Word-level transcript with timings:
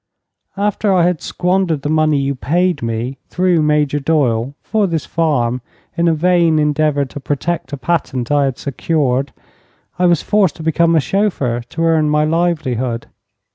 "After 0.57 0.91
I 0.91 1.03
had 1.05 1.21
squandered 1.21 1.83
the 1.83 1.89
money 1.89 2.17
you 2.17 2.33
paid 2.33 2.81
me, 2.81 3.19
through 3.29 3.61
Major 3.61 3.99
Doyle, 3.99 4.55
for 4.63 4.87
this 4.87 5.05
farm, 5.05 5.61
in 5.95 6.07
a 6.07 6.13
vain 6.15 6.57
endeavor 6.57 7.05
to 7.05 7.19
protect 7.19 7.71
a 7.71 7.77
patent 7.77 8.31
I 8.31 8.45
had 8.45 8.57
secured, 8.57 9.31
I 9.99 10.07
was 10.07 10.23
forced 10.23 10.55
to 10.55 10.63
become 10.63 10.95
a 10.95 10.99
chauffeur 10.99 11.61
to 11.69 11.83
earn 11.83 12.09
my 12.09 12.25
livelihood. 12.25 13.05